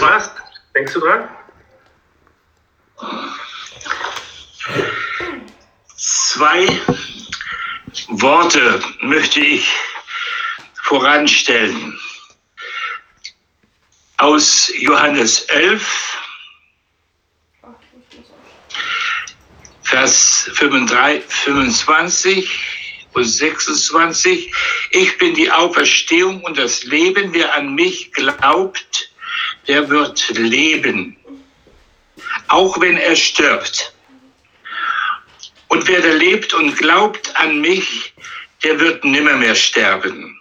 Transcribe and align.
Warst? 0.00 0.32
Denkst 0.74 0.92
du 0.94 1.00
dran? 1.00 1.28
Zwei 5.96 6.68
Worte 8.08 8.80
möchte 9.00 9.40
ich 9.40 9.68
voranstellen. 10.82 11.98
Aus 14.18 14.70
Johannes 14.74 15.42
11, 15.42 16.18
Vers 19.82 20.50
25 20.54 21.24
und 23.14 23.24
26. 23.24 24.52
Ich 24.90 25.18
bin 25.18 25.34
die 25.34 25.50
Auferstehung 25.50 26.42
und 26.42 26.58
das 26.58 26.84
Leben. 26.84 27.32
Wer 27.32 27.54
an 27.54 27.74
mich 27.74 28.12
glaubt, 28.12 29.10
der 29.68 29.88
wird 29.88 30.28
leben, 30.30 31.16
auch 32.48 32.80
wenn 32.80 32.96
er 32.96 33.14
stirbt. 33.14 33.92
Und 35.68 35.86
wer 35.86 36.00
da 36.00 36.12
lebt 36.14 36.54
und 36.54 36.76
glaubt 36.76 37.36
an 37.36 37.60
mich, 37.60 38.14
der 38.62 38.80
wird 38.80 39.04
nimmermehr 39.04 39.54
sterben. 39.54 40.40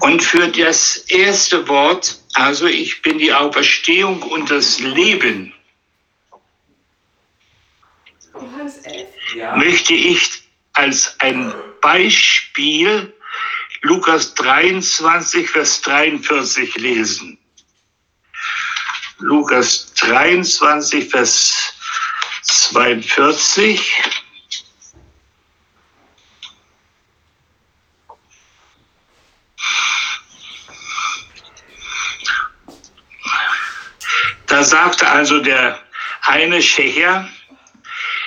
Und 0.00 0.22
für 0.22 0.48
das 0.48 0.96
erste 1.08 1.66
Wort, 1.68 2.20
also 2.34 2.66
ich 2.66 3.00
bin 3.00 3.18
die 3.18 3.32
Auferstehung 3.32 4.20
und 4.22 4.50
das 4.50 4.80
Leben, 4.80 5.54
ja. 9.34 9.56
möchte 9.56 9.94
ich 9.94 10.42
als 10.72 11.18
ein 11.20 11.54
Beispiel 11.80 13.14
Lukas 13.84 14.32
23, 14.32 15.46
Vers 15.46 15.82
43 15.82 16.74
lesen. 16.76 17.38
Lukas 19.18 19.92
23, 19.96 21.10
Vers 21.10 21.74
42. 22.42 23.78
Da 34.46 34.64
sagte 34.64 35.06
also 35.06 35.40
der 35.40 35.78
eine 36.22 36.62
Schächer, 36.62 37.28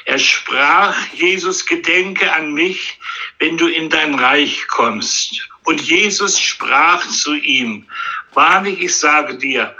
er 0.08 0.20
sprach, 0.20 0.96
Jesus 1.14 1.66
gedenke 1.66 2.32
an 2.32 2.54
mich, 2.54 2.98
wenn 3.40 3.58
du 3.58 3.68
in 3.68 3.90
dein 3.90 4.16
Reich 4.16 4.66
kommst. 4.70 5.50
Und 5.66 5.82
Jesus 5.82 6.40
sprach 6.40 7.06
zu 7.10 7.36
ihm, 7.36 7.86
wahrlich, 8.34 8.80
ich 8.80 8.96
sage 8.96 9.38
dir, 9.38 9.76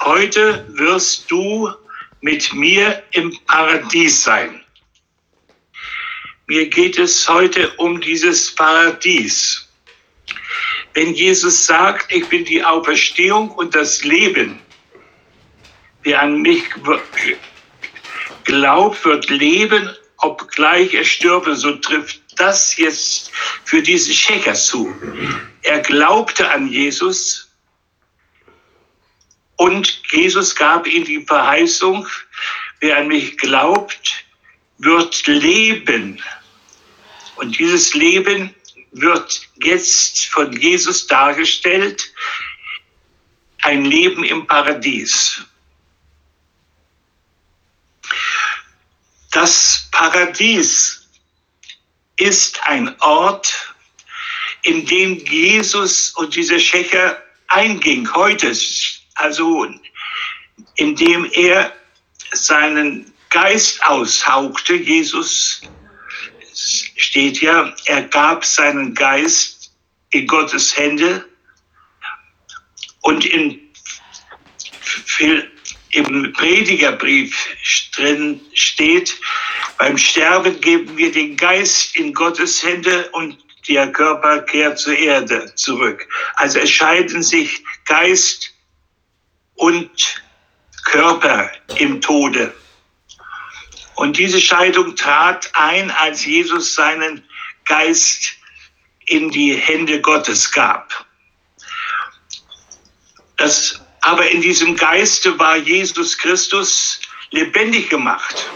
heute 0.00 0.66
wirst 0.68 1.30
du 1.30 1.72
mit 2.20 2.52
mir 2.52 3.02
im 3.12 3.34
Paradies 3.46 4.22
sein. 4.22 4.62
Mir 6.46 6.68
geht 6.68 6.98
es 6.98 7.26
heute 7.26 7.70
um 7.78 8.02
dieses 8.02 8.54
Paradies. 8.54 9.66
Wenn 10.92 11.14
Jesus 11.14 11.64
sagt, 11.64 12.12
ich 12.12 12.28
bin 12.28 12.44
die 12.44 12.62
Auferstehung 12.62 13.50
und 13.52 13.74
das 13.74 14.04
Leben, 14.04 14.60
Wer 16.02 16.22
an 16.22 16.40
mich 16.40 16.62
glaubt, 18.50 19.04
wird 19.04 19.30
leben, 19.30 19.88
obgleich 20.18 20.92
er 20.92 21.04
stürbe. 21.04 21.54
So 21.54 21.76
trifft 21.76 22.20
das 22.36 22.76
jetzt 22.76 23.30
für 23.64 23.80
diesen 23.80 24.12
Schächer 24.12 24.54
zu. 24.54 24.92
Er 25.62 25.78
glaubte 25.80 26.50
an 26.50 26.66
Jesus 26.66 27.48
und 29.56 30.02
Jesus 30.10 30.56
gab 30.56 30.86
ihm 30.86 31.04
die 31.04 31.24
Verheißung, 31.24 32.08
wer 32.80 32.98
an 32.98 33.08
mich 33.08 33.36
glaubt, 33.38 34.24
wird 34.78 35.26
leben. 35.26 36.20
Und 37.36 37.58
dieses 37.58 37.94
Leben 37.94 38.54
wird 38.92 39.42
jetzt 39.62 40.26
von 40.26 40.52
Jesus 40.52 41.06
dargestellt, 41.06 42.12
ein 43.62 43.84
Leben 43.84 44.24
im 44.24 44.46
Paradies. 44.46 45.44
Das 49.40 49.88
Paradies 49.90 51.08
ist 52.18 52.62
ein 52.66 52.94
Ort, 53.00 53.74
in 54.64 54.84
dem 54.84 55.16
Jesus 55.16 56.10
und 56.10 56.36
dieser 56.36 56.60
Schächer 56.60 57.16
einging 57.48 58.06
heute, 58.12 58.54
also 59.14 59.66
in 60.74 60.94
dem 60.94 61.24
er 61.32 61.74
seinen 62.32 63.14
Geist 63.30 63.82
aushauchte. 63.82 64.74
Jesus 64.74 65.62
steht 66.52 67.40
ja, 67.40 67.74
er 67.86 68.02
gab 68.08 68.44
seinen 68.44 68.94
Geist 68.94 69.72
in 70.10 70.26
Gottes 70.26 70.76
Hände 70.76 71.24
und 73.00 73.24
in 73.24 73.58
im 75.92 76.32
Predigerbrief 76.32 77.48
drin 77.94 78.40
steht, 78.54 79.18
beim 79.78 79.96
Sterben 79.98 80.60
geben 80.60 80.96
wir 80.96 81.10
den 81.10 81.36
Geist 81.36 81.96
in 81.96 82.12
Gottes 82.12 82.62
Hände 82.62 83.08
und 83.12 83.38
der 83.68 83.90
Körper 83.92 84.40
kehrt 84.42 84.78
zur 84.78 84.96
Erde 84.96 85.54
zurück. 85.54 86.06
Also 86.34 86.58
es 86.58 86.70
scheiden 86.70 87.22
sich 87.22 87.62
Geist 87.86 88.52
und 89.54 90.22
Körper 90.84 91.50
im 91.76 92.00
Tode. 92.00 92.54
Und 93.96 94.16
diese 94.16 94.40
Scheidung 94.40 94.96
trat 94.96 95.50
ein, 95.54 95.90
als 95.90 96.24
Jesus 96.24 96.74
seinen 96.74 97.22
Geist 97.66 98.32
in 99.06 99.30
die 99.30 99.54
Hände 99.54 100.00
Gottes 100.00 100.50
gab. 100.50 101.06
Das 103.36 103.80
aber 104.02 104.30
in 104.30 104.40
diesem 104.40 104.76
Geiste 104.76 105.38
war 105.38 105.56
Jesus 105.56 106.16
Christus 106.16 107.00
lebendig 107.30 107.90
gemacht. 107.90 108.50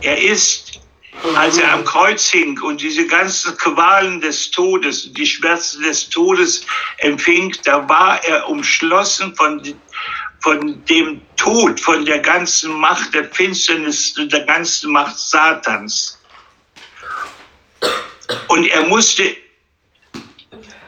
Er 0.00 0.20
ist, 0.20 0.80
als 1.34 1.58
er 1.58 1.72
am 1.72 1.84
Kreuz 1.84 2.28
hing 2.28 2.60
und 2.60 2.80
diese 2.80 3.06
ganzen 3.06 3.56
Qualen 3.56 4.20
des 4.20 4.50
Todes, 4.50 5.12
die 5.12 5.26
Schmerzen 5.26 5.82
des 5.82 6.08
Todes 6.08 6.64
empfing, 6.98 7.56
da 7.64 7.88
war 7.88 8.22
er 8.24 8.48
umschlossen 8.48 9.34
von, 9.34 9.60
von 10.40 10.84
dem 10.84 11.20
Tod, 11.36 11.80
von 11.80 12.04
der 12.04 12.20
ganzen 12.20 12.72
Macht 12.72 13.14
der 13.14 13.24
Finsternis, 13.32 14.14
der 14.14 14.44
ganzen 14.44 14.92
Macht 14.92 15.18
Satans. 15.18 16.20
Und 18.48 18.66
er 18.66 18.86
musste 18.86 19.36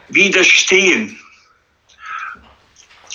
widerstehen. 0.09 1.19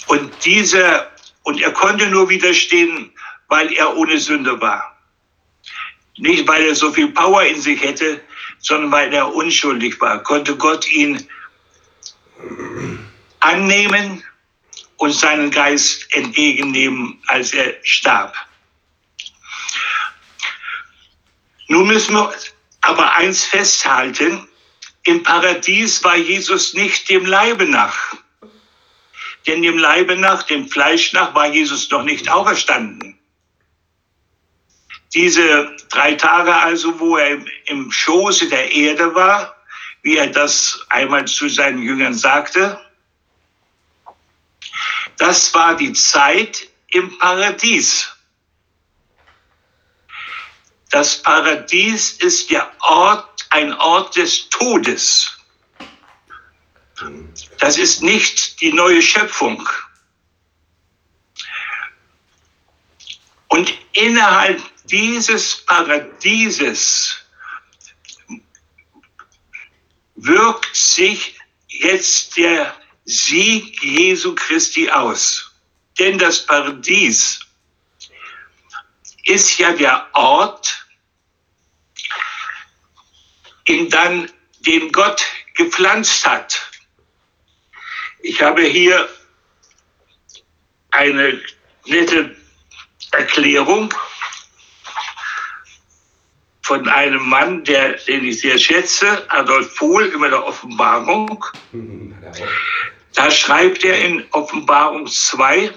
Und 0.08 0.32
dieser, 0.46 1.12
und 1.44 1.62
er 1.62 1.72
konnte 1.72 2.08
nur 2.08 2.30
widerstehen, 2.30 3.12
weil 3.48 3.72
er 3.74 3.96
ohne 3.96 4.20
Sünde 4.20 4.60
war. 4.62 4.96
Nicht, 6.18 6.48
weil 6.48 6.66
er 6.66 6.76
so 6.76 6.92
viel 6.92 7.10
Power 7.10 7.44
in 7.44 7.60
sich 7.60 7.82
hätte, 7.82 8.22
sondern 8.60 8.92
weil 8.92 9.14
er 9.14 9.34
unschuldig 9.34 10.00
war. 10.00 10.24
Konnte 10.24 10.56
Gott 10.56 10.88
ihn 10.92 11.28
annehmen 13.42 14.24
und 14.98 15.12
seinen 15.12 15.52
Geist 15.52 16.08
entgegennehmen, 16.14 17.22
als 17.28 17.54
er 17.54 17.76
starb. 17.84 18.36
Nun 21.68 21.88
müssen 21.88 22.16
wir 22.16 22.34
aber 22.82 23.14
eins 23.16 23.46
festhalten. 23.46 24.48
Im 25.04 25.22
Paradies 25.24 26.04
war 26.04 26.16
Jesus 26.16 26.74
nicht 26.74 27.10
dem 27.10 27.26
Leibe 27.26 27.66
nach. 27.66 28.16
Denn 29.48 29.62
dem 29.62 29.78
Leibe 29.78 30.16
nach, 30.16 30.44
dem 30.44 30.68
Fleisch 30.68 31.14
nach 31.14 31.34
war 31.36 31.48
Jesus 31.48 31.90
noch 31.92 32.04
nicht 32.04 32.30
auferstanden. 32.30 33.18
Diese 35.14 35.76
drei 35.90 36.16
Tage 36.16 36.54
also, 36.54 37.00
wo 37.00 37.18
er 37.18 37.40
im 37.68 37.92
Schoße 37.92 38.50
der 38.50 38.72
Erde 38.72 39.14
war, 39.16 39.56
wie 40.02 40.18
er 40.18 40.28
das 40.28 40.86
einmal 40.90 41.26
zu 41.26 41.48
seinen 41.48 41.82
Jüngern 41.82 42.14
sagte, 42.14 42.80
das 45.18 45.54
war 45.54 45.76
die 45.76 45.94
Zeit 45.94 46.68
im 46.88 47.18
Paradies. 47.18 48.12
Das 50.92 51.22
Paradies 51.22 52.12
ist 52.12 52.52
der 52.52 52.72
Ort, 52.82 53.48
ein 53.50 53.74
Ort 53.74 54.16
des 54.16 54.50
Todes. 54.50 55.35
Das 57.60 57.78
ist 57.78 58.02
nicht 58.02 58.62
die 58.62 58.72
neue 58.72 59.02
Schöpfung. 59.02 59.68
Und 63.48 63.74
innerhalb 63.94 64.62
dieses 64.86 65.66
Paradieses 65.66 67.16
wirkt 70.16 70.76
sich 70.76 71.38
jetzt 71.68 72.38
der 72.38 72.76
Sieg 73.06 73.82
Jesu 73.84 74.34
Christi 74.36 74.90
aus. 74.90 75.52
Denn 76.00 76.18
das 76.18 76.46
Paradies 76.46 77.40
ist 79.26 79.58
ja 79.58 79.74
der 79.74 80.08
Ort, 80.14 80.86
in 83.66 83.90
dann, 83.90 84.32
den 84.60 84.92
Gott 84.92 85.24
gepflanzt 85.56 86.26
hat. 86.26 86.72
Ich 88.28 88.42
habe 88.42 88.64
hier 88.64 89.08
eine 90.90 91.40
nette 91.86 92.36
Erklärung 93.12 93.94
von 96.64 96.90
einem 96.90 97.22
Mann, 97.30 97.64
der, 97.66 97.94
den 98.08 98.26
ich 98.26 98.42
sehr 98.42 98.58
schätze, 98.58 99.30
Adolf 99.30 99.76
Pohl, 99.76 100.06
über 100.06 100.28
der 100.30 100.44
Offenbarung. 100.44 101.46
Da 103.14 103.30
schreibt 103.30 103.84
er 103.84 104.04
in 104.04 104.26
Offenbarung 104.32 105.06
2, 105.06 105.72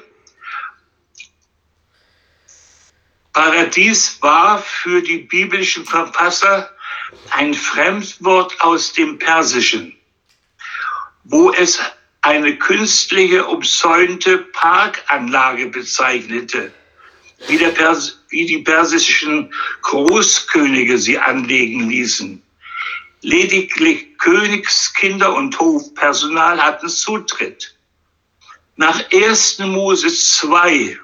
Paradies 3.34 4.22
war 4.22 4.62
für 4.62 5.02
die 5.02 5.18
biblischen 5.18 5.84
Verfasser 5.84 6.74
ein 7.28 7.52
Fremdwort 7.52 8.58
aus 8.62 8.94
dem 8.94 9.18
Persischen, 9.18 9.94
wo 11.24 11.52
es 11.52 11.78
eine 12.28 12.58
künstliche, 12.58 13.46
umsäumte 13.46 14.38
Parkanlage 14.52 15.66
bezeichnete, 15.68 16.70
wie, 17.46 17.58
wie 18.28 18.44
die 18.44 18.58
persischen 18.58 19.50
Großkönige 19.80 20.98
sie 20.98 21.18
anlegen 21.18 21.88
ließen. 21.88 22.42
Lediglich 23.22 24.18
Königskinder 24.18 25.34
und 25.34 25.58
Hofpersonal 25.58 26.62
hatten 26.62 26.90
Zutritt. 26.90 27.74
Nach 28.76 29.02
1. 29.10 29.60
Mose 29.60 30.08
2 30.08 30.98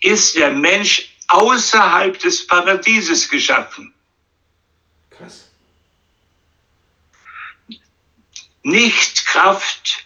ist 0.00 0.36
der 0.36 0.50
Mensch 0.50 1.08
außerhalb 1.28 2.18
des 2.18 2.46
Paradieses 2.46 3.28
geschaffen. 3.28 3.94
Krass. 5.10 5.53
Nicht 8.64 9.26
Kraft 9.26 10.04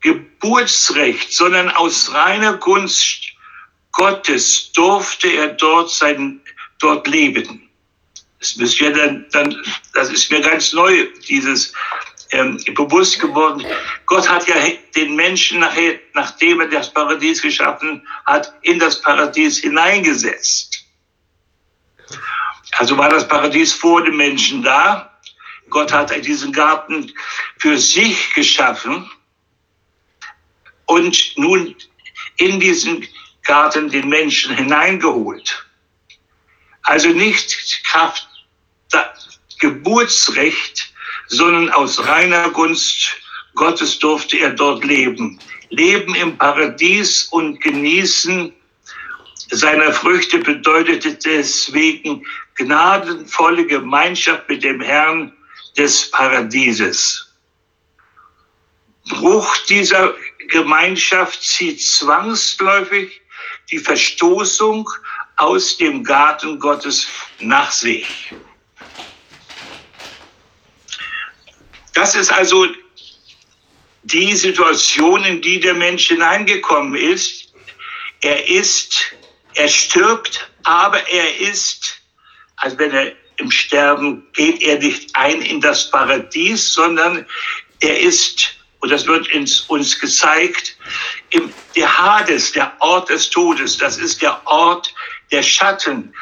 Geburtsrecht, 0.00 1.32
sondern 1.32 1.70
aus 1.70 2.12
reiner 2.12 2.54
Gunst 2.54 3.32
Gottes 3.92 4.70
durfte 4.72 5.28
er 5.28 5.48
dort 5.48 5.90
sein, 5.90 6.40
dort 6.78 7.06
leben. 7.08 7.68
Das, 8.38 8.52
ist 8.52 8.80
mir 8.80 8.92
dann, 8.92 9.26
dann, 9.32 9.56
das 9.94 10.10
ist 10.10 10.30
mir 10.30 10.40
ganz 10.40 10.72
neu, 10.72 11.08
dieses 11.28 11.72
ähm, 12.30 12.62
bewusst 12.74 13.18
geworden. 13.18 13.64
Gott 14.06 14.28
hat 14.28 14.46
ja 14.46 14.54
den 14.94 15.16
Menschen 15.16 15.60
nachher, 15.60 15.98
nachdem 16.14 16.60
er 16.60 16.68
das 16.68 16.92
Paradies 16.92 17.42
geschaffen 17.42 18.06
hat, 18.26 18.52
in 18.62 18.78
das 18.78 19.00
Paradies 19.02 19.58
hineingesetzt. 19.58 20.84
Also 22.72 22.96
war 22.96 23.08
das 23.08 23.26
Paradies 23.26 23.72
vor 23.72 24.04
dem 24.04 24.16
Menschen 24.16 24.62
da. 24.62 25.07
Gott 25.70 25.92
hat 25.92 26.14
diesen 26.24 26.52
Garten 26.52 27.12
für 27.58 27.78
sich 27.78 28.34
geschaffen 28.34 29.10
und 30.86 31.32
nun 31.36 31.74
in 32.36 32.60
diesen 32.60 33.06
Garten 33.42 33.88
den 33.88 34.08
Menschen 34.08 34.54
hineingeholt. 34.54 35.66
Also 36.82 37.08
nicht 37.08 37.84
Kraft, 37.84 38.28
Geburtsrecht, 39.58 40.92
sondern 41.26 41.70
aus 41.70 42.06
reiner 42.06 42.50
Gunst 42.50 43.16
Gottes 43.54 43.98
durfte 43.98 44.38
er 44.38 44.50
dort 44.50 44.84
leben. 44.84 45.38
Leben 45.70 46.14
im 46.14 46.38
Paradies 46.38 47.24
und 47.24 47.60
genießen 47.60 48.52
seiner 49.50 49.92
Früchte 49.92 50.38
bedeutete 50.38 51.14
deswegen 51.14 52.24
gnadenvolle 52.54 53.66
Gemeinschaft 53.66 54.48
mit 54.48 54.62
dem 54.62 54.80
Herrn 54.80 55.32
des 55.76 56.10
Paradieses. 56.10 57.28
Bruch 59.08 59.56
dieser 59.68 60.14
Gemeinschaft 60.48 61.42
zieht 61.42 61.82
zwangsläufig 61.82 63.20
die 63.70 63.78
Verstoßung 63.78 64.88
aus 65.36 65.76
dem 65.76 66.02
Garten 66.02 66.58
Gottes 66.58 67.06
nach 67.38 67.70
sich. 67.70 68.34
Das 71.94 72.14
ist 72.14 72.32
also 72.32 72.66
die 74.04 74.34
Situation, 74.36 75.24
in 75.24 75.42
die 75.42 75.60
der 75.60 75.74
Mensch 75.74 76.08
hineingekommen 76.08 76.94
ist. 76.94 77.52
Er 78.20 78.48
ist, 78.48 79.14
er 79.54 79.68
stirbt, 79.68 80.50
aber 80.64 81.06
er 81.08 81.38
ist, 81.38 82.00
als 82.56 82.78
wenn 82.78 82.92
er 82.92 83.12
im 83.38 83.50
Sterben 83.50 84.26
geht 84.32 84.62
er 84.62 84.78
nicht 84.78 85.14
ein 85.14 85.42
in 85.42 85.60
das 85.60 85.90
Paradies, 85.90 86.72
sondern 86.72 87.24
er 87.80 88.00
ist 88.00 88.58
und 88.80 88.90
das 88.90 89.06
wird 89.06 89.28
uns 89.68 89.98
gezeigt, 89.98 90.76
im, 91.30 91.52
der 91.74 91.98
Hades, 91.98 92.52
der 92.52 92.72
Ort 92.80 93.10
des 93.10 93.28
Todes, 93.30 93.76
das 93.76 93.98
ist 93.98 94.22
der 94.22 94.40
Ort 94.46 94.94
der 95.32 95.42
Schatten. 95.42 96.12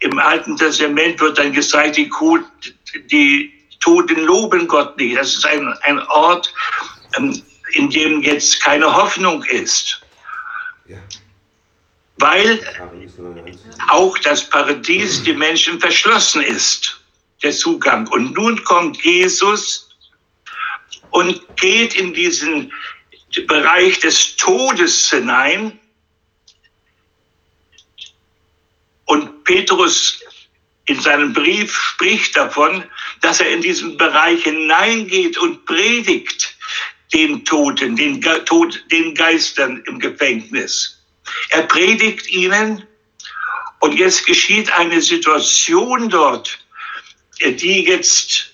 Im 0.00 0.18
Alten 0.18 0.56
Testament 0.56 1.20
wird 1.20 1.38
dann 1.38 1.52
gezeigt, 1.52 1.96
die, 1.96 2.08
die 3.10 3.52
Toten 3.80 4.22
loben 4.24 4.68
Gott 4.68 4.96
nicht. 4.98 5.16
Das 5.16 5.34
ist 5.34 5.46
ein, 5.46 5.66
ein 5.82 5.98
Ort, 6.08 6.52
ähm, 7.16 7.42
in 7.72 7.90
dem 7.90 8.22
jetzt 8.22 8.62
keine 8.62 8.94
Hoffnung 8.94 9.42
ist. 9.44 10.00
Weil 12.18 12.60
auch 13.88 14.16
das 14.18 14.48
Paradies 14.48 15.22
dem 15.24 15.38
Menschen 15.38 15.78
verschlossen 15.80 16.42
ist, 16.42 17.00
der 17.42 17.52
Zugang. 17.52 18.06
Und 18.08 18.34
nun 18.34 18.62
kommt 18.64 19.02
Jesus 19.04 19.90
und 21.10 21.40
geht 21.56 21.94
in 21.94 22.14
diesen 22.14 22.72
Bereich 23.46 23.98
des 24.00 24.36
Todes 24.36 25.10
hinein. 25.10 25.78
Und 29.04 29.44
Petrus 29.44 30.22
in 30.86 31.00
seinem 31.00 31.32
Brief 31.32 31.74
spricht 31.74 32.36
davon, 32.36 32.84
dass 33.20 33.40
er 33.40 33.50
in 33.50 33.60
diesen 33.60 33.96
Bereich 33.96 34.44
hineingeht 34.44 35.36
und 35.38 35.64
predigt 35.66 36.56
den 37.12 37.44
Toten, 37.44 37.96
den, 37.96 38.20
Tod, 38.44 38.84
den 38.90 39.14
Geistern 39.14 39.82
im 39.86 39.98
Gefängnis. 39.98 40.95
Er 41.50 41.62
predigt 41.62 42.28
ihnen 42.28 42.86
und 43.80 43.94
jetzt 43.94 44.26
geschieht 44.26 44.72
eine 44.72 45.00
Situation 45.00 46.08
dort, 46.08 46.58
die 47.40 47.84
jetzt 47.84 48.50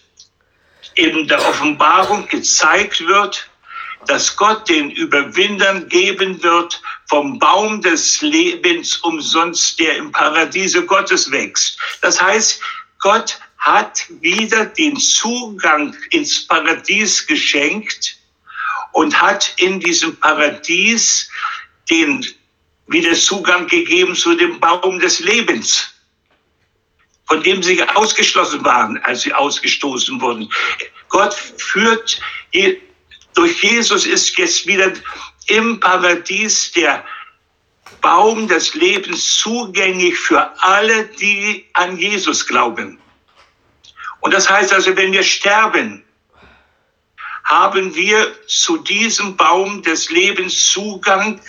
in 0.95 1.27
der 1.27 1.47
Offenbarung 1.49 2.29
gezeigt 2.29 3.07
wird, 3.07 3.49
dass 4.07 4.37
Gott 4.37 4.69
den 4.69 4.91
Überwindern 4.91 5.89
geben 5.89 6.43
wird 6.43 6.83
vom 7.09 7.39
Baum 7.39 7.81
des 7.81 8.21
Lebens 8.21 8.97
umsonst, 8.99 9.79
der 9.79 9.97
im 9.97 10.11
Paradiese 10.11 10.85
Gottes 10.85 11.31
wächst. 11.31 11.79
Das 12.01 12.21
heißt, 12.21 12.61
Gott 12.99 13.39
hat 13.59 14.07
wieder 14.21 14.67
den 14.67 14.97
Zugang 14.97 15.97
ins 16.11 16.47
Paradies 16.47 17.27
geschenkt 17.27 18.17
und 18.93 19.21
hat 19.21 19.55
in 19.57 19.79
diesem 19.79 20.17
Paradies 20.17 21.31
den 21.89 22.27
wieder 22.93 23.15
Zugang 23.15 23.67
gegeben 23.67 24.15
zu 24.15 24.35
dem 24.35 24.61
Baum 24.61 24.99
des 25.01 25.21
Lebens 25.21 25.93
von 27.33 27.43
dem 27.43 27.63
sie 27.63 27.83
ausgeschlossen 27.83 28.63
waren, 28.63 28.99
als 29.05 29.23
sie 29.23 29.33
ausgestoßen 29.33 30.21
wurden. 30.21 30.51
Gott 31.09 31.33
führt, 31.33 32.21
durch 33.33 33.63
Jesus 33.63 34.05
ist 34.05 34.37
jetzt 34.37 34.67
wieder 34.67 34.93
im 35.47 35.81
Paradies 35.81 36.73
der 36.73 37.03
Baum 38.03 38.49
des 38.49 38.75
Lebens 38.75 39.39
zugänglich 39.39 40.19
für 40.19 40.53
alle, 40.63 41.07
die 41.07 41.65
an 41.73 41.97
Jesus 41.97 42.47
glauben. 42.47 42.99
Und 44.21 44.35
das 44.35 44.51
heißt 44.51 44.71
also, 44.73 44.95
wenn 44.95 45.13
wir 45.13 45.23
sterben, 45.23 46.05
haben 47.45 47.95
wir 47.95 48.35
zu 48.47 48.77
diesem 48.77 49.37
Baum 49.37 49.83
des 49.83 50.11
Lebens 50.11 50.71
Zugang, 50.71 51.41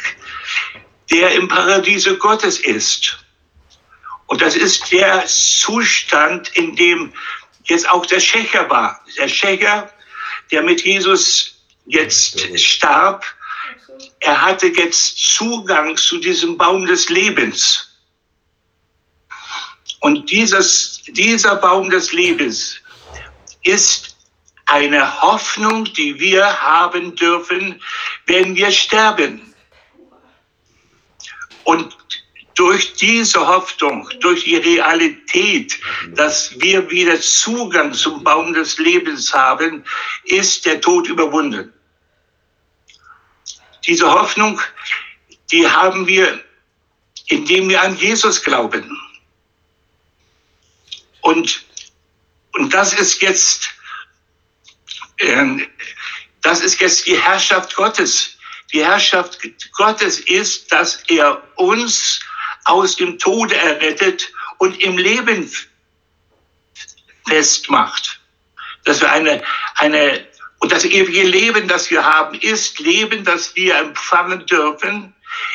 der 1.13 1.31
im 1.35 1.47
Paradiese 1.47 2.17
Gottes 2.17 2.59
ist. 2.59 3.19
Und 4.25 4.41
das 4.41 4.55
ist 4.55 4.91
der 4.91 5.25
Zustand, 5.27 6.49
in 6.57 6.75
dem 6.75 7.13
jetzt 7.65 7.87
auch 7.87 8.05
der 8.05 8.19
Schächer 8.19 8.69
war. 8.69 8.99
Der 9.17 9.27
Schächer, 9.27 9.91
der 10.51 10.63
mit 10.63 10.83
Jesus 10.83 11.55
jetzt 11.85 12.59
starb, 12.59 13.25
er 14.21 14.41
hatte 14.41 14.67
jetzt 14.67 15.17
Zugang 15.17 15.95
zu 15.97 16.17
diesem 16.17 16.57
Baum 16.57 16.85
des 16.87 17.09
Lebens. 17.09 17.89
Und 19.99 20.31
dieses, 20.31 21.01
dieser 21.09 21.55
Baum 21.57 21.89
des 21.89 22.11
Lebens 22.11 22.77
ist 23.63 24.17
eine 24.65 25.21
Hoffnung, 25.21 25.85
die 25.93 26.19
wir 26.19 26.61
haben 26.61 27.15
dürfen, 27.15 27.81
wenn 28.25 28.55
wir 28.55 28.71
sterben. 28.71 29.52
Und 31.63 31.95
durch 32.55 32.93
diese 32.93 33.45
Hoffnung, 33.45 34.07
durch 34.19 34.43
die 34.43 34.57
Realität, 34.57 35.79
dass 36.09 36.59
wir 36.59 36.89
wieder 36.89 37.19
Zugang 37.19 37.93
zum 37.93 38.23
Baum 38.23 38.53
des 38.53 38.77
Lebens 38.77 39.33
haben, 39.33 39.83
ist 40.25 40.65
der 40.65 40.79
Tod 40.79 41.07
überwunden. 41.07 41.73
Diese 43.85 44.09
Hoffnung, 44.09 44.61
die 45.51 45.67
haben 45.67 46.07
wir, 46.07 46.43
indem 47.27 47.69
wir 47.69 47.81
an 47.81 47.97
Jesus 47.97 48.41
glauben. 48.41 48.97
Und, 51.21 51.65
und 52.53 52.73
das 52.73 52.93
ist 52.93 53.21
jetzt, 53.21 53.69
äh, 55.17 55.67
das 56.41 56.61
ist 56.61 56.79
jetzt 56.79 57.05
die 57.07 57.17
Herrschaft 57.17 57.75
Gottes. 57.75 58.32
Die 58.73 58.83
Herrschaft 58.83 59.37
Gottes 59.73 60.19
ist, 60.19 60.71
dass 60.71 61.03
er 61.07 61.41
uns 61.55 62.19
aus 62.65 62.95
dem 62.95 63.19
Tode 63.19 63.55
errettet 63.55 64.31
und 64.57 64.81
im 64.81 64.97
Leben 64.97 65.51
festmacht. 67.27 68.19
Dass 68.83 68.99
wir 69.01 69.11
eine, 69.11 69.43
eine, 69.75 70.25
und 70.59 70.71
das 70.71 70.85
ewige 70.85 71.23
Leben, 71.23 71.67
das 71.67 71.91
wir 71.91 72.03
haben, 72.03 72.39
ist 72.39 72.79
Leben, 72.79 73.23
das 73.23 73.55
wir 73.55 73.75
empfangen 73.77 74.45
dürfen 74.47 75.13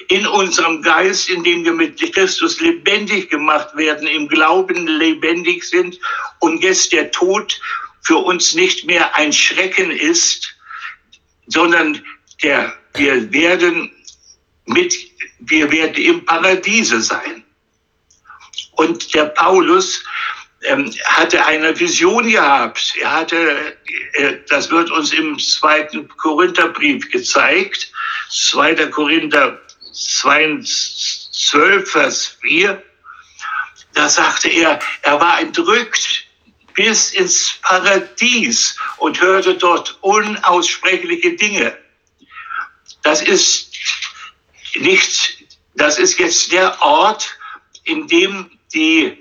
in 0.09 0.27
unserem 0.27 0.83
Geist, 0.83 1.29
indem 1.29 1.65
wir 1.65 1.73
mit 1.73 2.01
Christus 2.15 2.61
lebendig 2.61 3.31
gemacht 3.31 3.77
werden, 3.77 4.07
im 4.07 4.29
Glauben 4.29 4.87
lebendig 4.87 5.65
sind 5.65 5.99
und 6.41 6.63
jetzt 6.63 6.93
der 6.93 7.11
Tod 7.11 7.61
für 8.03 8.17
uns 8.17 8.55
nicht 8.55 8.87
mehr 8.87 9.15
ein 9.17 9.33
Schrecken 9.33 9.91
ist, 9.91 10.55
sondern 11.47 12.03
der, 12.43 12.75
wir 12.95 13.33
werden 13.33 13.91
mit, 14.67 14.95
wir 15.41 15.71
werden 15.71 15.97
im 15.97 16.25
Paradiese 16.25 17.01
sein. 17.01 17.45
Und 18.73 19.15
der 19.15 19.27
Paulus 19.27 20.05
ähm, 20.63 20.93
hatte 21.05 21.45
eine 21.45 21.79
Vision 21.79 22.31
gehabt. 22.31 22.95
Er 23.01 23.13
hatte, 23.13 23.77
äh, 24.15 24.35
das 24.49 24.71
wird 24.71 24.91
uns 24.91 25.13
im 25.13 25.39
zweiten 25.39 26.09
Korintherbrief 26.09 27.11
gezeigt, 27.11 27.91
2. 28.31 28.75
Korinther 28.87 29.61
12, 29.93 31.91
Vers 31.91 32.37
4. 32.41 32.83
Da 33.95 34.09
sagte 34.09 34.49
er, 34.49 34.79
er 35.03 35.21
war 35.21 35.41
entrückt 35.41 36.25
bis 36.75 37.13
ins 37.13 37.59
Paradies 37.63 38.77
und 38.99 39.21
hörte 39.21 39.55
dort 39.55 39.99
unaussprechliche 40.03 41.33
Dinge. 41.33 41.77
Das 43.09 43.23
ist 43.23 43.73
nicht, 44.75 45.47
das 45.77 45.99
ist 45.99 46.19
jetzt 46.19 46.53
der 46.53 46.79
Ort, 46.83 47.39
in 47.85 48.07
dem 48.07 48.51
die, 48.75 49.17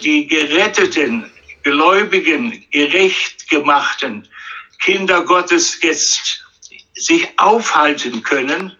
die 0.00 0.28
geretteten, 0.28 1.28
gläubigen, 1.64 2.64
gerecht 2.70 3.48
gemachten 3.50 4.28
Kinder 4.78 5.24
Gottes 5.24 5.82
jetzt 5.82 6.44
sich 6.94 7.28
aufhalten 7.36 8.22
können, 8.22 8.76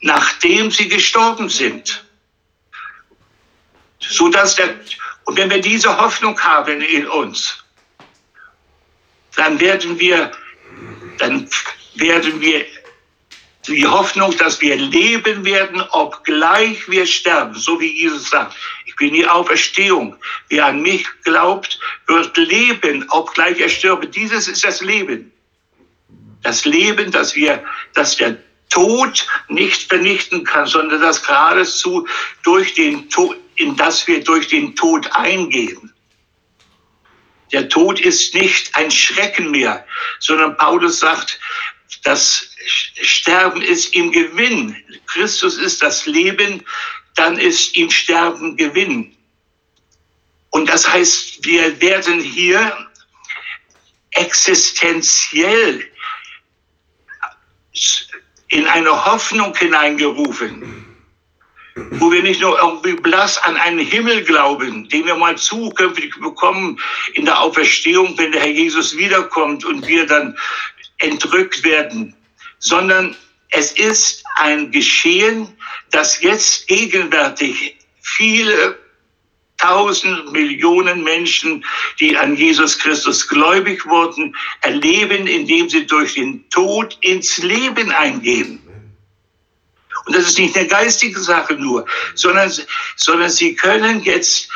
nachdem 0.00 0.72
sie 0.72 0.88
gestorben 0.88 1.48
sind. 1.48 2.04
So 4.00 4.30
dass 4.30 4.56
der, 4.56 4.80
und 5.26 5.36
wenn 5.36 5.48
wir 5.48 5.60
diese 5.60 5.96
Hoffnung 5.96 6.36
haben 6.40 6.80
in 6.80 7.06
uns, 7.06 7.62
dann 9.36 9.60
werden 9.60 10.00
wir, 10.00 10.32
dann 11.18 11.48
werden 11.94 12.40
wir 12.40 12.64
die 13.66 13.86
Hoffnung, 13.86 14.36
dass 14.36 14.60
wir 14.60 14.76
leben 14.76 15.44
werden, 15.44 15.82
obgleich 15.92 16.88
wir 16.88 17.06
sterben, 17.06 17.54
so 17.54 17.80
wie 17.80 18.02
Jesus 18.02 18.30
sagt. 18.30 18.54
Ich 18.84 18.96
bin 18.96 19.14
die 19.14 19.26
Auferstehung. 19.26 20.16
Wer 20.48 20.66
an 20.66 20.82
mich 20.82 21.06
glaubt, 21.22 21.78
wird 22.06 22.36
leben, 22.36 23.06
obgleich 23.10 23.58
er 23.60 23.68
stirbt. 23.68 24.14
Dieses 24.14 24.48
ist 24.48 24.64
das 24.64 24.82
Leben. 24.82 25.32
Das 26.42 26.64
Leben, 26.66 27.10
dass 27.10 27.34
wir, 27.34 27.64
dass 27.94 28.16
der 28.16 28.36
Tod 28.68 29.26
nicht 29.48 29.88
vernichten 29.88 30.44
kann, 30.44 30.66
sondern 30.66 31.00
das 31.00 31.22
geradezu 31.22 32.06
durch 32.42 32.74
den 32.74 33.08
Tod, 33.08 33.36
in 33.56 33.76
das 33.76 34.06
wir 34.06 34.22
durch 34.22 34.48
den 34.48 34.76
Tod 34.76 35.10
eingehen. 35.12 35.93
Der 37.52 37.68
Tod 37.68 38.00
ist 38.00 38.34
nicht 38.34 38.74
ein 38.74 38.90
Schrecken 38.90 39.50
mehr, 39.50 39.86
sondern 40.18 40.56
Paulus 40.56 41.00
sagt, 41.00 41.38
das 42.02 42.48
Sterben 42.66 43.62
ist 43.62 43.94
ihm 43.94 44.10
Gewinn. 44.12 44.76
Christus 45.06 45.58
ist 45.58 45.82
das 45.82 46.06
Leben, 46.06 46.64
dann 47.14 47.38
ist 47.38 47.76
ihm 47.76 47.90
Sterben 47.90 48.56
Gewinn. 48.56 49.14
Und 50.50 50.68
das 50.68 50.88
heißt, 50.88 51.44
wir 51.44 51.80
werden 51.80 52.20
hier 52.20 52.88
existenziell 54.12 55.84
in 58.48 58.66
eine 58.66 59.04
Hoffnung 59.04 59.54
hineingerufen, 59.56 60.93
wo 61.74 62.12
wir 62.12 62.22
nicht 62.22 62.40
nur 62.40 62.58
irgendwie 62.58 62.94
blass 62.94 63.38
an 63.38 63.56
einen 63.56 63.80
Himmel 63.80 64.22
glauben, 64.22 64.88
den 64.88 65.06
wir 65.06 65.16
mal 65.16 65.36
zukünftig 65.36 66.14
bekommen 66.20 66.78
in 67.14 67.24
der 67.24 67.40
Auferstehung, 67.40 68.16
wenn 68.16 68.32
der 68.32 68.42
Herr 68.42 68.50
Jesus 68.50 68.96
wiederkommt 68.96 69.64
und 69.64 69.86
wir 69.86 70.06
dann 70.06 70.36
entrückt 70.98 71.64
werden, 71.64 72.14
sondern 72.58 73.16
es 73.50 73.72
ist 73.72 74.24
ein 74.36 74.70
Geschehen, 74.70 75.48
das 75.90 76.20
jetzt 76.22 76.66
gegenwärtig 76.68 77.76
viele 78.00 78.78
tausend 79.58 80.32
Millionen 80.32 81.02
Menschen, 81.04 81.64
die 82.00 82.16
an 82.16 82.36
Jesus 82.36 82.78
Christus 82.78 83.28
gläubig 83.28 83.86
wurden, 83.86 84.36
erleben, 84.60 85.26
indem 85.26 85.68
sie 85.68 85.86
durch 85.86 86.14
den 86.14 86.48
Tod 86.50 86.98
ins 87.00 87.38
Leben 87.38 87.90
eingehen. 87.92 88.63
Und 90.06 90.16
das 90.16 90.26
ist 90.26 90.38
nicht 90.38 90.56
eine 90.56 90.66
geistige 90.66 91.18
Sache 91.18 91.54
nur, 91.54 91.86
sondern, 92.14 92.52
sondern 92.96 93.30
sie 93.30 93.54
können 93.54 94.02
jetzt 94.02 94.48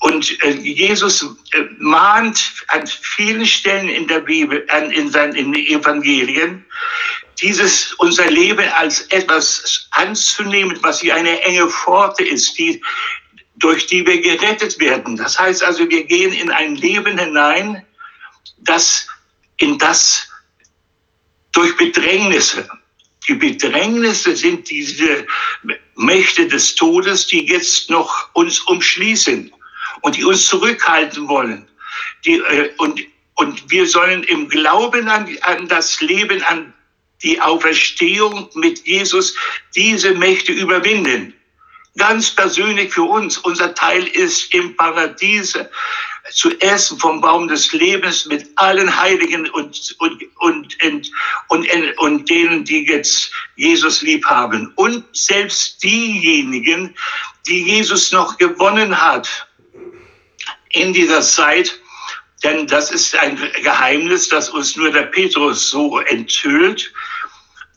und 0.00 0.42
äh, 0.44 0.50
Jesus 0.50 1.22
äh, 1.52 1.64
mahnt 1.78 2.52
an 2.68 2.86
vielen 2.86 3.44
Stellen 3.44 3.88
in 3.88 4.06
der 4.06 4.20
Bibel, 4.20 4.64
in, 4.92 5.10
seinen, 5.10 5.54
Evangelien, 5.54 6.64
dieses 7.40 7.92
unser 7.94 8.30
Leben 8.30 8.68
als 8.74 9.02
etwas 9.10 9.88
anzunehmen, 9.92 10.78
was 10.82 11.02
wie 11.02 11.12
eine 11.12 11.40
enge 11.42 11.68
Pforte 11.68 12.24
ist, 12.24 12.56
die, 12.58 12.80
durch 13.56 13.86
die 13.86 14.06
wir 14.06 14.20
gerettet 14.20 14.78
werden. 14.78 15.16
Das 15.16 15.38
heißt 15.38 15.64
also, 15.64 15.88
wir 15.88 16.04
gehen 16.04 16.32
in 16.32 16.50
ein 16.50 16.76
Leben 16.76 17.18
hinein, 17.18 17.84
das 18.58 19.06
in 19.56 19.78
das 19.78 20.28
durch 21.52 21.76
Bedrängnisse. 21.76 22.68
Die 23.26 23.34
Bedrängnisse 23.34 24.36
sind 24.36 24.70
diese 24.70 25.26
Mächte 25.96 26.46
des 26.46 26.74
Todes, 26.74 27.26
die 27.26 27.46
jetzt 27.46 27.90
noch 27.90 28.30
uns 28.34 28.60
umschließen 28.60 29.52
und 30.02 30.16
die 30.16 30.24
uns 30.24 30.46
zurückhalten 30.46 31.28
wollen. 31.28 31.66
Die, 32.24 32.38
äh, 32.38 32.70
und, 32.78 33.00
und 33.34 33.70
wir 33.70 33.86
sollen 33.86 34.22
im 34.24 34.48
Glauben 34.48 35.08
an, 35.08 35.28
an 35.42 35.68
das 35.68 36.00
Leben, 36.00 36.42
an 36.42 36.72
die 37.22 37.40
Auferstehung 37.40 38.48
mit 38.54 38.86
Jesus 38.86 39.34
diese 39.74 40.14
Mächte 40.14 40.52
überwinden. 40.52 41.34
Ganz 41.98 42.30
persönlich 42.30 42.94
für 42.94 43.02
uns. 43.02 43.38
Unser 43.38 43.74
Teil 43.74 44.06
ist 44.06 44.54
im 44.54 44.74
Paradiese 44.76 45.68
zu 46.32 46.50
essen 46.60 46.98
vom 46.98 47.20
Baum 47.20 47.48
des 47.48 47.72
Lebens 47.72 48.26
mit 48.26 48.46
allen 48.56 48.94
Heiligen 49.00 49.48
und, 49.50 49.96
und, 49.98 50.22
und, 50.38 50.78
und, 51.48 51.98
und, 51.98 52.30
denen, 52.30 52.64
die 52.64 52.86
jetzt 52.86 53.30
Jesus 53.56 54.02
lieb 54.02 54.24
haben. 54.26 54.72
Und 54.76 55.04
selbst 55.12 55.82
diejenigen, 55.82 56.94
die 57.46 57.62
Jesus 57.64 58.12
noch 58.12 58.38
gewonnen 58.38 58.98
hat 58.98 59.48
in 60.70 60.92
dieser 60.92 61.22
Zeit, 61.22 61.80
denn 62.44 62.66
das 62.66 62.90
ist 62.90 63.16
ein 63.16 63.36
Geheimnis, 63.62 64.28
das 64.28 64.48
uns 64.50 64.76
nur 64.76 64.92
der 64.92 65.02
Petrus 65.02 65.70
so 65.70 65.98
enthüllt. 65.98 66.92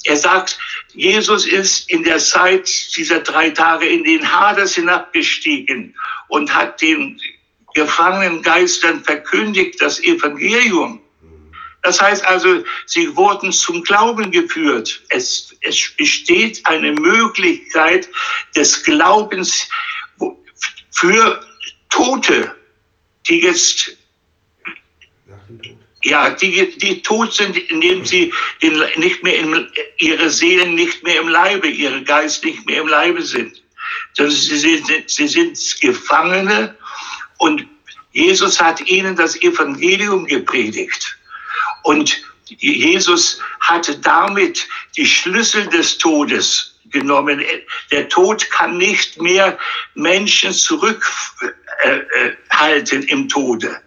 Er 0.03 0.17
sagt, 0.17 0.57
Jesus 0.93 1.45
ist 1.45 1.89
in 1.89 2.03
der 2.03 2.19
Zeit 2.19 2.69
dieser 2.95 3.19
drei 3.19 3.50
Tage 3.50 3.88
in 3.88 4.03
den 4.03 4.29
Hades 4.29 4.75
hinabgestiegen 4.75 5.95
und 6.27 6.53
hat 6.53 6.81
den 6.81 7.19
gefangenen 7.74 8.41
Geistern 8.41 9.03
verkündigt 9.03 9.81
das 9.81 10.01
Evangelium. 10.01 11.01
Das 11.83 12.00
heißt 12.00 12.25
also, 12.25 12.63
sie 12.86 13.15
wurden 13.15 13.51
zum 13.51 13.83
Glauben 13.83 14.31
geführt. 14.31 15.01
Es, 15.10 15.55
es 15.62 15.91
besteht 15.98 16.63
eine 16.65 16.91
Möglichkeit 16.91 18.07
des 18.55 18.83
Glaubens 18.83 19.67
für 20.91 21.43
Tote, 21.89 22.55
die 23.27 23.41
jetzt 23.41 23.98
ja, 26.03 26.31
die, 26.31 26.77
die 26.77 27.01
tot 27.01 27.34
sind, 27.34 27.58
indem 27.58 28.05
sie 28.05 28.34
in, 28.60 28.84
nicht 28.98 29.24
mehr 29.24 29.38
in, 29.38 29.67
ihre 29.98 30.29
Seelen 30.29 30.75
nicht 30.75 31.03
mehr 31.03 31.22
im 31.22 31.27
Leibe, 31.27 31.67
ihre 31.67 32.03
Geist 32.03 32.43
nicht 32.43 32.65
mehr 32.65 32.81
im 32.81 32.88
Leibe 32.88 33.22
sind. 33.22 33.62
Sie 34.15 34.29
sind, 34.29 34.88
sie 35.08 35.27
sind 35.27 35.81
Gefangene 35.81 36.75
und 37.38 37.65
Jesus 38.12 38.62
hat 38.62 38.81
ihnen 38.88 39.15
das 39.15 39.41
Evangelium 39.41 40.25
gepredigt. 40.25 41.17
Und 41.84 42.22
Jesus 42.46 43.39
hatte 43.62 43.98
damit 44.00 44.67
die 44.98 45.05
Schlüssel 45.05 45.65
des 45.67 45.98
Todes 45.98 46.72
genommen. 46.91 47.41
Der 47.91 48.10
Tod 48.10 48.50
kann 48.51 48.77
nicht 48.77 49.22
mehr 49.22 49.58
Menschen 49.96 50.53
zurückhalten 50.53 53.03
im 53.03 53.29
Tode. 53.29 53.81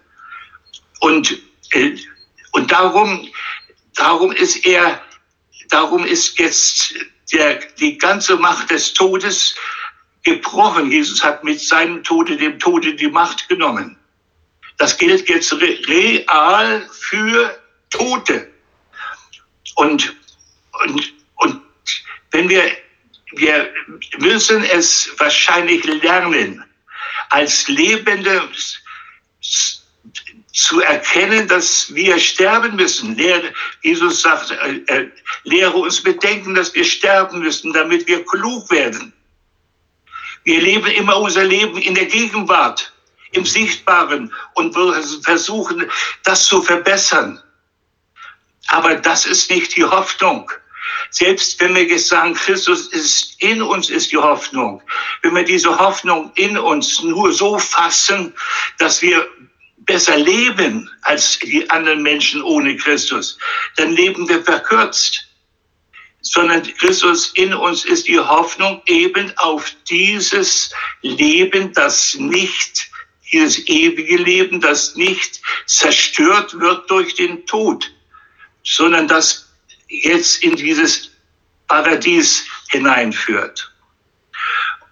Und, 1.01 1.37
und 2.51 2.71
darum, 2.71 3.29
darum 3.95 4.31
ist 4.31 4.65
er, 4.65 5.01
darum 5.69 6.05
ist 6.05 6.39
jetzt 6.39 6.93
der, 7.33 7.55
die 7.79 7.97
ganze 7.97 8.37
Macht 8.37 8.69
des 8.71 8.93
Todes 8.93 9.55
gebrochen. 10.23 10.91
Jesus 10.91 11.23
hat 11.23 11.43
mit 11.43 11.59
seinem 11.59 12.03
Tode 12.03 12.37
dem 12.37 12.59
Tode 12.59 12.95
die 12.95 13.07
Macht 13.07 13.47
genommen. 13.49 13.97
Das 14.77 14.97
gilt 14.97 15.29
jetzt 15.29 15.53
real 15.53 16.89
für 16.91 17.59
Tote. 17.89 18.51
Und, 19.75 20.15
und, 20.83 21.13
und 21.35 21.61
wenn 22.31 22.49
wir, 22.49 22.71
wir 23.33 23.69
müssen 24.17 24.63
es 24.63 25.09
wahrscheinlich 25.17 25.83
lernen, 25.85 26.63
als 27.29 27.67
Lebende 27.67 28.49
zu 30.55 30.79
erkennen, 30.79 31.49
dass 31.49 31.93
wir 31.93 32.17
sterben 32.17 32.77
müssen. 32.77 33.19
Jesus 33.81 34.21
sagt, 34.21 34.51
äh, 34.51 34.77
äh, 34.87 35.11
lehre 35.43 35.75
uns 35.75 36.01
bedenken, 36.01 36.55
dass 36.55 36.73
wir 36.73 36.85
sterben 36.85 37.39
müssen, 37.39 37.73
damit 37.73 38.07
wir 38.07 38.23
klug 38.23 38.71
werden. 38.71 39.11
Wir 40.45 40.61
leben 40.61 40.87
immer 40.87 41.17
unser 41.19 41.43
Leben 41.43 41.77
in 41.77 41.93
der 41.93 42.05
Gegenwart, 42.05 42.93
im 43.31 43.45
Sichtbaren 43.45 44.31
und 44.53 44.73
versuchen, 45.23 45.91
das 46.23 46.45
zu 46.45 46.61
verbessern. 46.61 47.41
Aber 48.67 48.95
das 48.95 49.25
ist 49.25 49.51
nicht 49.51 49.75
die 49.75 49.83
Hoffnung. 49.83 50.49
Selbst 51.09 51.59
wenn 51.59 51.75
wir 51.75 51.99
sagen, 51.99 52.33
Christus 52.33 52.87
ist 52.87 53.41
in 53.41 53.61
uns 53.61 53.89
ist 53.89 54.13
die 54.13 54.17
Hoffnung. 54.17 54.81
Wenn 55.21 55.35
wir 55.35 55.43
diese 55.43 55.77
Hoffnung 55.77 56.31
in 56.35 56.57
uns 56.57 57.01
nur 57.03 57.33
so 57.33 57.59
fassen, 57.59 58.33
dass 58.77 59.01
wir 59.01 59.27
besser 59.85 60.17
leben 60.17 60.89
als 61.01 61.39
die 61.39 61.69
anderen 61.69 62.01
Menschen 62.01 62.41
ohne 62.41 62.75
Christus, 62.77 63.37
dann 63.77 63.93
leben 63.93 64.27
wir 64.27 64.43
verkürzt. 64.43 65.27
Sondern 66.21 66.63
Christus 66.77 67.31
in 67.35 67.53
uns 67.53 67.85
ist 67.85 68.07
die 68.07 68.19
Hoffnung 68.19 68.81
eben 68.87 69.31
auf 69.37 69.71
dieses 69.89 70.71
Leben, 71.03 71.71
das 71.73 72.15
nicht, 72.15 72.89
dieses 73.31 73.67
ewige 73.67 74.17
Leben, 74.17 74.59
das 74.59 74.95
nicht 74.95 75.39
zerstört 75.67 76.59
wird 76.59 76.89
durch 76.89 77.13
den 77.13 77.45
Tod, 77.45 77.91
sondern 78.63 79.07
das 79.07 79.53
jetzt 79.87 80.43
in 80.43 80.55
dieses 80.55 81.11
Paradies 81.67 82.45
hineinführt. 82.69 83.71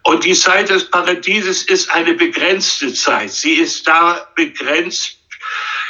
Und 0.03 0.25
die 0.25 0.33
Zeit 0.33 0.69
des 0.69 0.89
Paradieses 0.89 1.63
ist 1.63 1.89
eine 1.91 2.13
begrenzte 2.13 2.93
Zeit. 2.93 3.31
Sie 3.31 3.53
ist 3.53 3.88
da 3.88 4.27
begrenzt. 4.36 5.17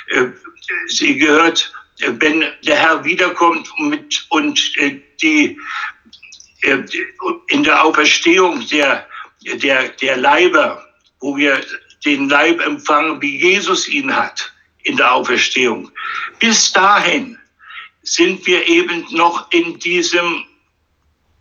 Äh, 0.07 0.27
sie 0.87 1.17
gehört, 1.17 1.73
äh, 1.99 2.11
wenn 2.19 2.45
der 2.65 2.75
Herr 2.75 3.03
wiederkommt 3.03 3.67
mit, 3.79 4.25
und 4.29 4.59
äh, 4.77 4.99
die, 5.21 5.57
in 7.49 7.63
der 7.63 7.83
Auferstehung 7.83 8.65
der, 8.69 9.07
der, 9.41 9.89
der 9.89 10.17
Leiber, 10.17 10.87
wo 11.19 11.35
wir 11.35 11.61
den 12.05 12.29
Leib 12.29 12.61
empfangen, 12.61 13.21
wie 13.21 13.37
Jesus 13.37 13.87
ihn 13.87 14.15
hat 14.15 14.53
in 14.83 14.97
der 14.97 15.11
Auferstehung. 15.11 15.91
Bis 16.39 16.71
dahin 16.71 17.37
sind 18.03 18.45
wir 18.45 18.65
eben 18.67 19.05
noch 19.11 19.51
in 19.51 19.79
diesem 19.79 20.45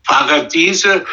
Paradiese, 0.04 1.04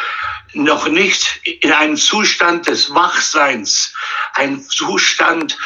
noch 0.52 0.88
nicht 0.88 1.40
in 1.44 1.72
einem 1.72 1.96
Zustand 1.96 2.66
des 2.66 2.92
Wachseins, 2.94 3.94
ein 4.34 4.60
Zustand 4.62 5.56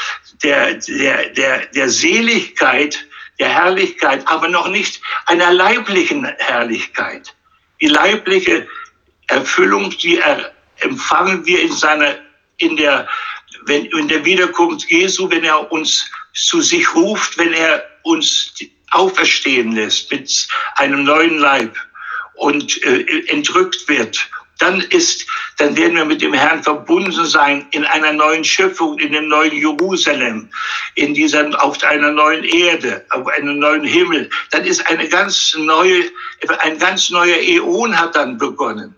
der, 0.42 0.74
der, 0.74 1.30
der, 1.30 1.66
der 1.66 1.88
Seligkeit, 1.88 3.06
der 3.38 3.48
Herrlichkeit, 3.48 4.26
aber 4.26 4.48
noch 4.48 4.68
nicht 4.68 5.00
einer 5.26 5.52
leiblichen 5.52 6.24
Herrlichkeit. 6.38 7.34
Die 7.80 7.88
leibliche 7.88 8.68
Erfüllung, 9.28 9.90
die 9.90 10.18
er, 10.18 10.52
empfangen 10.80 11.44
wir 11.46 11.62
in 11.62 11.72
seiner, 11.72 12.16
in 12.58 12.76
der, 12.76 13.08
wenn, 13.66 13.86
in 13.86 14.08
der 14.08 14.24
Wiederkunft 14.24 14.90
Jesu, 14.90 15.30
wenn 15.30 15.44
er 15.44 15.70
uns 15.72 16.10
zu 16.34 16.60
sich 16.60 16.94
ruft, 16.94 17.38
wenn 17.38 17.52
er 17.52 17.84
uns 18.02 18.54
auferstehen 18.90 19.72
lässt 19.72 20.10
mit 20.10 20.48
einem 20.76 21.04
neuen 21.04 21.38
Leib 21.38 21.76
und 22.34 22.82
äh, 22.84 23.26
entrückt 23.28 23.88
wird, 23.88 24.28
dann 24.58 24.80
ist, 24.80 25.26
dann 25.56 25.76
werden 25.76 25.96
wir 25.96 26.04
mit 26.04 26.22
dem 26.22 26.32
Herrn 26.32 26.62
verbunden 26.62 27.26
sein 27.26 27.66
in 27.72 27.84
einer 27.84 28.12
neuen 28.12 28.44
Schöpfung, 28.44 28.98
in 28.98 29.12
dem 29.12 29.28
neuen 29.28 29.52
Jerusalem, 29.52 30.48
in 30.94 31.14
dieser, 31.14 31.62
auf 31.62 31.82
einer 31.82 32.12
neuen 32.12 32.44
Erde, 32.44 33.04
auf 33.10 33.26
einem 33.26 33.58
neuen 33.58 33.84
Himmel. 33.84 34.30
Dann 34.50 34.64
ist 34.64 34.86
eine 34.86 35.08
ganz 35.08 35.54
neue, 35.56 36.04
ein 36.60 36.78
ganz 36.78 37.10
neuer 37.10 37.38
Äon 37.38 37.98
hat 37.98 38.14
dann 38.14 38.38
begonnen. 38.38 38.94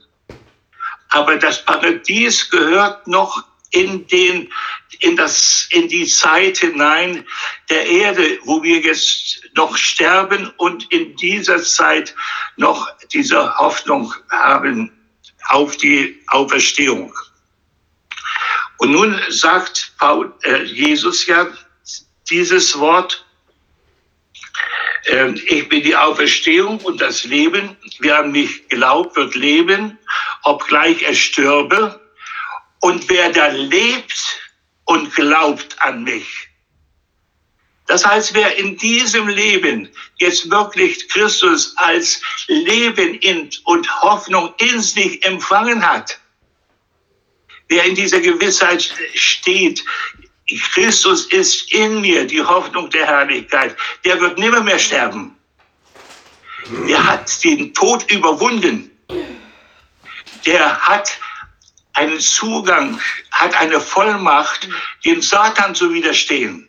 Aber 1.10 1.36
das 1.36 1.64
Paradies 1.64 2.50
gehört 2.50 3.06
noch 3.06 3.42
in 3.70 4.06
den, 4.08 4.50
in 5.00 5.16
das, 5.16 5.68
in 5.70 5.88
die 5.88 6.06
Zeit 6.06 6.58
hinein 6.58 7.24
der 7.68 7.86
Erde, 7.86 8.38
wo 8.44 8.62
wir 8.62 8.80
jetzt 8.80 9.42
noch 9.54 9.76
sterben 9.76 10.52
und 10.58 10.90
in 10.92 11.16
dieser 11.16 11.62
Zeit 11.62 12.14
noch 12.56 12.88
diese 13.12 13.56
Hoffnung 13.56 14.12
haben 14.30 14.95
auf 15.48 15.76
die 15.76 16.22
Auferstehung. 16.28 17.12
Und 18.78 18.92
nun 18.92 19.18
sagt 19.30 19.92
Paul, 19.98 20.32
äh, 20.42 20.64
Jesus 20.64 21.26
ja 21.26 21.46
dieses 22.28 22.78
Wort, 22.78 23.24
äh, 25.06 25.30
ich 25.30 25.68
bin 25.68 25.82
die 25.82 25.96
Auferstehung 25.96 26.78
und 26.80 27.00
das 27.00 27.24
Leben. 27.24 27.76
Wer 28.00 28.18
an 28.18 28.32
mich 28.32 28.68
glaubt, 28.68 29.16
wird 29.16 29.34
leben, 29.34 29.98
obgleich 30.42 31.02
er 31.02 31.14
stürbe. 31.14 32.00
Und 32.80 33.08
wer 33.08 33.32
da 33.32 33.48
lebt 33.48 34.40
und 34.84 35.14
glaubt 35.14 35.80
an 35.80 36.04
mich, 36.04 36.45
das 37.86 38.04
heißt, 38.04 38.34
wer 38.34 38.56
in 38.56 38.76
diesem 38.76 39.28
Leben 39.28 39.88
jetzt 40.18 40.50
wirklich 40.50 41.08
Christus 41.08 41.74
als 41.76 42.20
Leben 42.48 43.14
in 43.14 43.48
und 43.64 44.02
Hoffnung 44.02 44.52
in 44.58 44.80
sich 44.80 45.24
empfangen 45.24 45.86
hat, 45.86 46.18
wer 47.68 47.84
in 47.84 47.94
dieser 47.94 48.20
Gewissheit 48.20 48.92
steht, 49.14 49.84
Christus 50.72 51.26
ist 51.26 51.72
in 51.72 52.00
mir, 52.00 52.24
die 52.26 52.42
Hoffnung 52.42 52.90
der 52.90 53.06
Herrlichkeit, 53.06 53.76
der 54.04 54.20
wird 54.20 54.38
nimmer 54.38 54.60
mehr 54.60 54.78
sterben. 54.78 55.36
Der 56.88 57.04
hat 57.04 57.44
den 57.44 57.72
Tod 57.74 58.10
überwunden. 58.10 58.90
Der 60.44 60.80
hat 60.80 61.18
einen 61.94 62.20
Zugang, 62.20 63.00
hat 63.30 63.58
eine 63.58 63.80
Vollmacht, 63.80 64.68
dem 65.04 65.22
Satan 65.22 65.74
zu 65.74 65.92
widerstehen. 65.92 66.68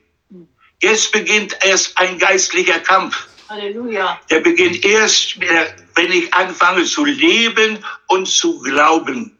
Jetzt 0.81 1.11
beginnt 1.11 1.57
erst 1.63 1.97
ein 1.97 2.19
geistlicher 2.19 2.79
Kampf. 2.79 3.27
Halleluja. 3.49 4.19
Der 4.29 4.41
beginnt 4.41 4.83
erst, 4.85 5.39
wenn 5.39 6.11
ich 6.11 6.33
anfange 6.33 6.83
zu 6.83 7.05
leben 7.05 7.83
und 8.07 8.27
zu 8.27 8.59
glauben. 8.61 9.37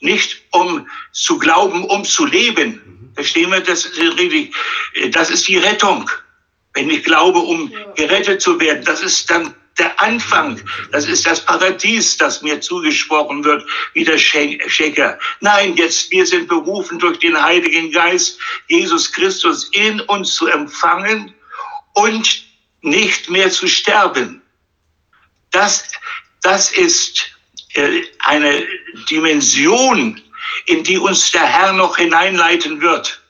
Nicht 0.00 0.42
um 0.50 0.86
zu 1.12 1.38
glauben, 1.38 1.84
um 1.84 2.04
zu 2.04 2.26
leben. 2.26 3.12
Verstehen 3.14 3.50
wir 3.50 3.60
das 3.60 3.90
richtig? 3.96 4.54
Das 5.10 5.30
ist 5.30 5.48
die 5.48 5.56
Rettung. 5.56 6.10
Wenn 6.74 6.90
ich 6.90 7.04
glaube, 7.04 7.38
um 7.38 7.72
gerettet 7.94 8.42
zu 8.42 8.60
werden, 8.60 8.84
das 8.84 9.00
ist 9.00 9.30
dann 9.30 9.54
der 9.78 10.00
Anfang. 10.00 10.60
Das 10.92 11.06
ist 11.06 11.26
das 11.26 11.44
Paradies, 11.44 12.16
das 12.16 12.42
mir 12.42 12.60
zugesprochen 12.60 13.44
wird, 13.44 13.64
wie 13.92 14.04
der 14.04 14.18
Schecker. 14.18 15.18
Nein, 15.40 15.76
jetzt, 15.76 16.10
wir 16.10 16.26
sind 16.26 16.48
berufen 16.48 16.98
durch 16.98 17.18
den 17.18 17.40
Heiligen 17.40 17.90
Geist, 17.90 18.38
Jesus 18.68 19.10
Christus 19.12 19.68
in 19.72 20.00
uns 20.02 20.34
zu 20.34 20.46
empfangen 20.46 21.34
und 21.94 22.44
nicht 22.82 23.30
mehr 23.30 23.50
zu 23.50 23.66
sterben. 23.66 24.42
Das, 25.50 25.84
das 26.42 26.70
ist 26.70 27.26
äh, 27.74 28.02
eine 28.20 28.66
Dimension, 29.10 30.20
in 30.66 30.84
die 30.84 30.98
uns 30.98 31.30
der 31.32 31.46
Herr 31.46 31.72
noch 31.72 31.96
hineinleiten 31.96 32.80
wird. 32.80 33.20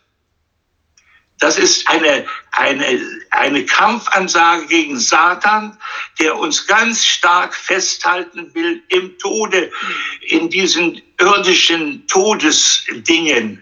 Das 1.38 1.58
ist 1.58 1.88
eine, 1.88 2.26
eine, 2.52 3.00
eine 3.36 3.64
Kampfansage 3.66 4.66
gegen 4.66 4.98
Satan, 4.98 5.78
der 6.18 6.36
uns 6.38 6.66
ganz 6.66 7.04
stark 7.04 7.54
festhalten 7.54 8.54
will 8.54 8.82
im 8.88 9.18
Tode, 9.18 9.70
in 10.22 10.48
diesen 10.48 11.00
irdischen 11.18 12.06
Todesdingen 12.06 13.60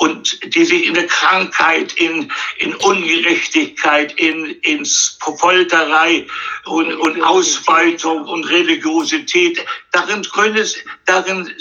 und 0.00 0.54
die 0.54 0.64
sich 0.64 0.86
in 0.86 0.94
der 0.94 1.06
Krankheit, 1.06 1.92
in, 1.94 2.32
in 2.58 2.74
Ungerechtigkeit, 2.76 4.12
in, 4.18 4.46
in 4.62 4.86
Folterei 5.38 6.26
und, 6.64 6.94
und 6.94 7.22
Ausbeutung 7.22 8.24
und 8.24 8.44
Religiosität, 8.44 9.62
darin, 9.92 10.26
darin 11.04 11.54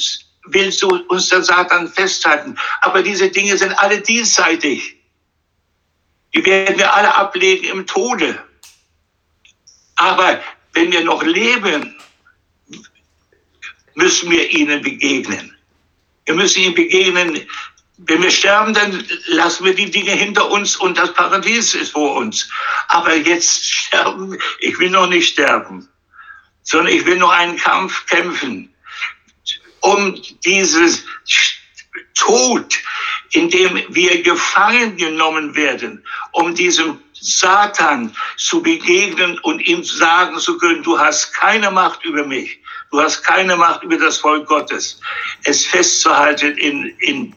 will 0.45 0.71
so 0.71 0.88
uns 1.10 1.27
der 1.29 1.43
Satan 1.43 1.91
festhalten. 1.91 2.58
Aber 2.79 3.03
diese 3.03 3.29
Dinge 3.29 3.58
sind 3.58 3.73
alle 3.77 3.99
diesseitig. 3.99 4.98
Die 6.33 6.45
werden 6.45 6.77
wir 6.77 6.93
alle 6.93 7.13
ablegen 7.15 7.65
im 7.65 7.87
Tode. 7.87 8.43
Aber 9.95 10.41
wenn 10.73 10.91
wir 10.91 11.03
noch 11.03 11.23
leben, 11.23 11.95
müssen 13.95 14.31
wir 14.31 14.49
ihnen 14.51 14.81
begegnen. 14.81 15.55
Wir 16.25 16.35
müssen 16.35 16.63
ihnen 16.63 16.75
begegnen 16.75 17.47
wenn 18.05 18.23
wir 18.23 18.31
sterben, 18.31 18.73
dann 18.73 19.05
lassen 19.27 19.65
wir 19.65 19.75
die 19.75 19.91
Dinge 19.91 20.11
hinter 20.11 20.49
uns 20.49 20.77
und 20.77 20.97
das 20.97 21.13
Paradies 21.13 21.75
ist 21.75 21.91
vor 21.91 22.15
uns. 22.15 22.49
Aber 22.87 23.15
jetzt 23.15 23.65
sterben, 23.71 24.37
ich 24.59 24.79
will 24.79 24.89
noch 24.89 25.07
nicht 25.07 25.33
sterben, 25.33 25.87
sondern 26.63 26.93
ich 26.93 27.05
will 27.05 27.17
noch 27.17 27.31
einen 27.31 27.57
Kampf 27.57 28.05
kämpfen, 28.05 28.73
um 29.81 30.21
dieses 30.45 31.03
Tod, 32.15 32.77
in 33.33 33.49
dem 33.49 33.83
wir 33.89 34.21
gefangen 34.21 34.97
genommen 34.97 35.55
werden, 35.55 36.03
um 36.31 36.53
diesem 36.55 36.99
Satan 37.13 38.15
zu 38.37 38.61
begegnen 38.61 39.37
und 39.39 39.59
ihm 39.67 39.83
sagen 39.83 40.39
zu 40.39 40.57
können, 40.57 40.83
du 40.83 40.97
hast 40.97 41.33
keine 41.33 41.69
Macht 41.69 42.03
über 42.05 42.25
mich, 42.25 42.59
du 42.91 43.01
hast 43.01 43.23
keine 43.23 43.55
Macht 43.55 43.83
über 43.83 43.97
das 43.97 44.17
Volk 44.17 44.47
Gottes. 44.47 44.99
Es 45.43 45.65
festzuhalten 45.65 46.57
in, 46.57 46.87
in 46.99 47.35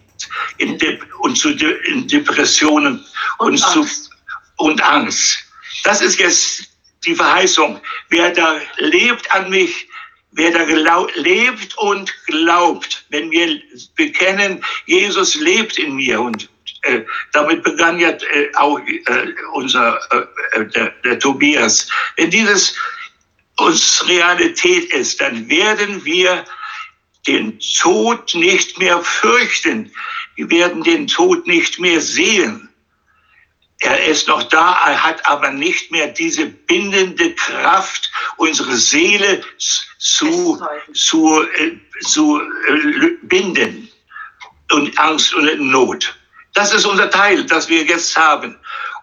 in 0.59 0.78
De 0.78 0.98
und 1.20 1.37
zu 1.37 1.55
De 1.55 1.76
in 1.87 2.07
Depressionen 2.07 3.05
und, 3.38 3.48
und, 3.48 3.64
Angst. 3.64 4.05
Zu, 4.05 4.11
und 4.57 4.83
Angst. 4.83 5.38
Das 5.85 6.00
ist 6.00 6.18
jetzt 6.18 6.68
die 7.05 7.14
Verheißung. 7.14 7.81
Wer 8.09 8.31
da 8.31 8.61
lebt 8.76 9.31
an 9.33 9.50
mich, 9.50 9.88
wer 10.33 10.51
da 10.51 11.07
lebt 11.14 11.77
und 11.79 12.12
glaubt, 12.27 13.05
wenn 13.11 13.31
wir 13.31 13.61
bekennen, 13.97 14.64
Jesus 14.87 15.35
lebt 15.35 15.79
in 15.79 15.97
mir 15.97 16.21
und 16.21 16.49
äh, 16.83 17.03
damit 17.33 17.62
begann 17.62 17.99
ja 17.99 18.11
äh, 18.11 18.55
auch 18.55 18.79
äh, 18.81 19.03
unser 19.53 20.01
äh, 20.11 20.61
äh, 20.61 20.66
der, 20.66 20.90
der 21.05 21.18
Tobias. 21.18 21.88
Wenn 22.16 22.31
dieses 22.31 22.75
uns 23.59 24.05
Realität 24.09 24.92
ist, 24.92 25.21
dann 25.21 25.49
werden 25.49 26.05
wir 26.05 26.45
den 27.27 27.61
Tod 27.61 28.35
nicht 28.35 28.79
mehr 28.79 29.01
fürchten. 29.03 29.92
Wir 30.35 30.51
werden 30.51 30.83
den 30.83 31.07
Tod 31.07 31.47
nicht 31.47 31.79
mehr 31.79 32.01
sehen. 32.01 32.68
Er 33.85 34.05
ist 34.07 34.29
noch 34.29 34.45
da, 34.45 34.79
er 34.87 35.03
hat 35.03 35.27
aber 35.27 35.51
nicht 35.51 35.90
mehr 35.90 36.07
diese 36.07 36.47
bindende 36.47 37.35
Kraft, 37.35 38.12
unsere 38.37 38.77
Seele 38.77 39.42
zu, 39.99 40.64
zu, 40.95 41.42
äh, 41.57 41.77
zu 42.03 42.40
äh, 42.40 43.11
binden 43.23 43.90
und 44.71 44.97
Angst 45.01 45.35
und 45.35 45.59
Not. 45.59 46.16
Das 46.55 46.73
ist 46.73 46.87
unser 46.87 47.11
Teil, 47.11 47.45
das 47.45 47.68
wir 47.68 47.83
jetzt 47.83 48.16
haben. 48.16 48.57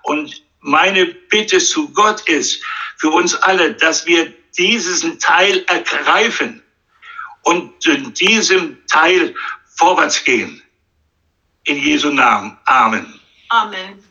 Und 0.04 0.42
meine 0.62 1.06
Bitte 1.06 1.58
zu 1.58 1.89
Gott 1.89 2.22
ist 2.30 2.63
für 2.98 3.10
uns 3.10 3.36
alle, 3.36 3.74
dass 3.74 4.06
wir 4.06 4.34
diesen 4.58 5.20
Teil 5.20 5.62
ergreifen 5.68 6.63
und 7.42 7.86
in 7.86 8.13
diesem 8.13 8.78
Teil 8.88 9.36
vorwärts 9.76 10.24
gehen. 10.24 10.62
In 11.65 11.76
Jesu 11.76 12.12
Namen. 12.12 12.58
Amen. 12.63 13.20
Amen. 13.50 14.09